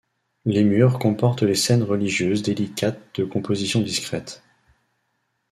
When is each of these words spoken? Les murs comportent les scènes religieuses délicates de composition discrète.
Les 0.45 0.63
murs 0.63 0.97
comportent 0.97 1.43
les 1.43 1.53
scènes 1.53 1.83
religieuses 1.83 2.41
délicates 2.41 3.13
de 3.19 3.23
composition 3.23 3.81
discrète. 3.83 4.41